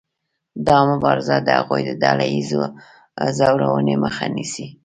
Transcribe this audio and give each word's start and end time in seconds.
دا 0.67 0.77
مبارزه 0.91 1.35
د 1.39 1.47
هغوی 1.59 1.81
د 1.87 1.91
ډله 2.03 2.25
ایزې 2.33 2.61
ځورونې 3.37 3.95
مخه 4.03 4.25
نیسي. 4.35 4.65